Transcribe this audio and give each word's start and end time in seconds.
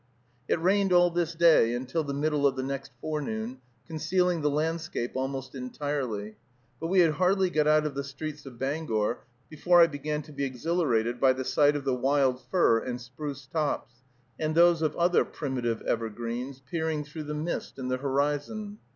It 0.47 0.59
rained 0.59 0.91
all 0.91 1.11
this 1.11 1.35
day 1.35 1.75
and 1.75 1.87
till 1.87 2.03
the 2.03 2.11
middle 2.15 2.47
of 2.47 2.55
the 2.55 2.63
next 2.63 2.91
forenoon, 3.01 3.59
concealing 3.85 4.41
the 4.41 4.49
landscape 4.49 5.11
almost 5.15 5.53
entirely; 5.53 6.37
but 6.79 6.87
we 6.87 7.01
had 7.01 7.11
hardly 7.11 7.51
got 7.51 7.67
out 7.67 7.85
of 7.85 7.93
the 7.93 8.03
streets 8.03 8.47
of 8.47 8.57
Bangor 8.57 9.19
before 9.47 9.79
I 9.79 9.85
began 9.85 10.23
to 10.23 10.31
be 10.31 10.43
exhilarated 10.43 11.21
by 11.21 11.33
the 11.33 11.45
sight 11.45 11.75
of 11.75 11.83
the 11.83 11.93
wild 11.93 12.41
fir 12.49 12.79
and 12.79 12.99
spruce 12.99 13.45
tops, 13.45 13.93
and 14.39 14.55
those 14.55 14.81
of 14.81 14.95
other 14.95 15.23
primitive 15.23 15.83
evergreens, 15.83 16.61
peering 16.67 17.03
through 17.03 17.25
the 17.25 17.35
mist 17.35 17.77
in 17.77 17.89
the 17.89 17.97
horizon. 17.97 18.79